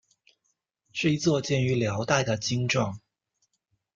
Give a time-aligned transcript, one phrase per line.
[0.91, 2.99] 是一座建于辽代的经幢。